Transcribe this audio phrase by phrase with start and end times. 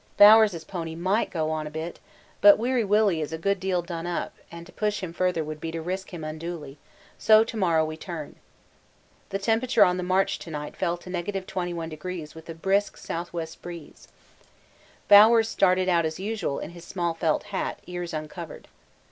[0.17, 1.99] Bowers' pony might go on a bit,
[2.41, 5.61] but Weary Willy is a good deal done up, and to push him further would
[5.61, 6.79] be to risk him unduly,
[7.19, 8.37] so to morrow we turn.
[9.29, 13.47] The temperature on the march to night fell to 21° with a brisk S.W.
[13.61, 14.07] breeze.
[15.07, 18.67] Bowers started out as usual in his small felt hat, ears uncovered.